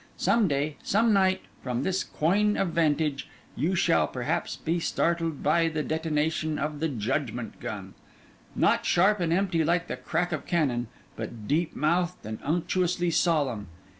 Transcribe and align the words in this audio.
Some 0.17 0.47
day, 0.47 0.77
some 0.81 1.13
night, 1.13 1.41
from 1.61 1.83
this 1.83 2.03
coign 2.03 2.57
of 2.57 2.69
vantage, 2.69 3.29
you 3.55 3.75
shall 3.75 4.07
perhaps 4.07 4.55
be 4.55 4.79
startled 4.79 5.43
by 5.43 5.67
the 5.67 5.83
detonation 5.83 6.57
of 6.57 6.79
the 6.79 6.87
judgment 6.87 7.59
gun—not 7.59 8.83
sharp 8.83 9.19
and 9.19 9.31
empty 9.31 9.63
like 9.63 9.85
the 9.87 9.97
crack 9.97 10.31
of 10.31 10.47
cannon, 10.47 10.87
but 11.15 11.47
deep 11.47 11.75
mouthed 11.75 12.25
and 12.25 12.39
unctuously 12.41 13.11
solemn. 13.11 13.67